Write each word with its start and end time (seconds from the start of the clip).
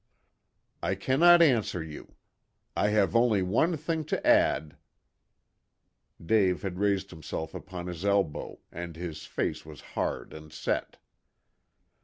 "I 0.81 0.95
cannot 0.95 1.43
answer 1.43 1.83
you. 1.83 2.15
I 2.75 2.87
have 2.89 3.15
only 3.15 3.43
one 3.43 3.77
thing 3.77 4.03
to 4.05 4.25
add." 4.27 4.77
Dave 6.19 6.63
had 6.63 6.79
raised 6.79 7.11
himself 7.11 7.53
upon 7.53 7.85
his 7.85 8.03
elbow, 8.03 8.61
and 8.71 8.95
his 8.95 9.27
face 9.27 9.63
was 9.63 9.81
hard 9.93 10.33
and 10.33 10.51
set. 10.51 10.97